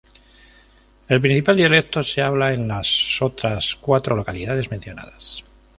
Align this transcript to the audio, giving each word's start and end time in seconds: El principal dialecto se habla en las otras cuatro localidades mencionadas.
El 1.09 1.21
principal 1.21 1.57
dialecto 1.57 2.01
se 2.01 2.23
habla 2.23 2.51
en 2.55 2.67
las 2.67 3.19
otras 3.21 3.75
cuatro 3.75 4.15
localidades 4.15 4.71
mencionadas. 4.71 5.43